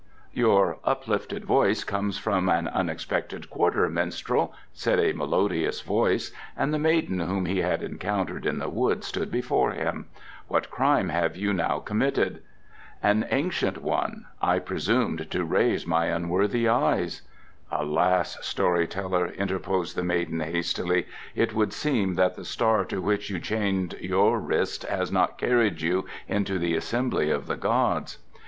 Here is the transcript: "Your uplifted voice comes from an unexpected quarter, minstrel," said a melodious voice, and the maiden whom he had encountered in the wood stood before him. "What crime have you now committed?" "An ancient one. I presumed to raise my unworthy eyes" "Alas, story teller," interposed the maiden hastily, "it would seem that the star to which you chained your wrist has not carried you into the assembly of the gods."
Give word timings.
"Your 0.33 0.79
uplifted 0.83 1.45
voice 1.45 1.83
comes 1.83 2.17
from 2.17 2.49
an 2.49 2.67
unexpected 2.67 3.51
quarter, 3.51 3.87
minstrel," 3.87 4.51
said 4.73 4.99
a 4.99 5.13
melodious 5.13 5.81
voice, 5.81 6.31
and 6.57 6.73
the 6.73 6.79
maiden 6.79 7.19
whom 7.19 7.45
he 7.45 7.59
had 7.59 7.83
encountered 7.83 8.47
in 8.47 8.57
the 8.57 8.67
wood 8.67 9.03
stood 9.03 9.29
before 9.31 9.73
him. 9.73 10.07
"What 10.47 10.71
crime 10.71 11.09
have 11.09 11.35
you 11.37 11.53
now 11.53 11.77
committed?" 11.77 12.41
"An 13.03 13.27
ancient 13.29 13.77
one. 13.83 14.25
I 14.41 14.57
presumed 14.57 15.29
to 15.29 15.43
raise 15.45 15.85
my 15.85 16.05
unworthy 16.07 16.67
eyes" 16.67 17.21
"Alas, 17.71 18.43
story 18.43 18.87
teller," 18.87 19.27
interposed 19.27 19.95
the 19.95 20.03
maiden 20.03 20.39
hastily, 20.39 21.05
"it 21.35 21.53
would 21.53 21.73
seem 21.73 22.15
that 22.15 22.35
the 22.35 22.43
star 22.43 22.85
to 22.85 22.99
which 23.03 23.29
you 23.29 23.39
chained 23.39 23.93
your 24.01 24.39
wrist 24.39 24.81
has 24.85 25.11
not 25.11 25.37
carried 25.37 25.81
you 25.81 26.07
into 26.27 26.57
the 26.57 26.75
assembly 26.75 27.29
of 27.29 27.45
the 27.45 27.55
gods." 27.55 28.17